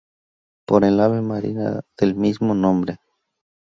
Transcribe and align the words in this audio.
Por 0.65 0.83
el 0.83 0.99
ave 0.99 1.21
marina 1.21 1.81
del 1.95 2.15
mismo 2.15 2.55
nombre. 2.55 2.97